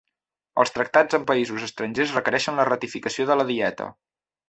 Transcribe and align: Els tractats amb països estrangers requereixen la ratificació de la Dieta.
Els 0.63 0.73
tractats 0.77 1.17
amb 1.19 1.27
països 1.33 1.67
estrangers 1.69 2.17
requereixen 2.19 2.61
la 2.63 2.69
ratificació 2.73 3.33
de 3.33 3.41
la 3.41 3.51
Dieta. 3.55 3.97